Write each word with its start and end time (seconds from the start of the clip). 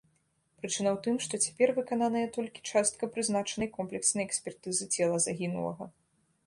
Прычына 0.59 0.89
ў 0.95 0.97
тым, 1.07 1.15
што 1.25 1.39
цяпер 1.47 1.73
выкананая 1.79 2.25
толькі 2.39 2.65
частка 2.73 3.03
прызначанай 3.17 3.71
комплекснай 3.77 4.23
экспертызы 4.31 4.85
цела 4.95 5.17
загінулага. 5.29 5.83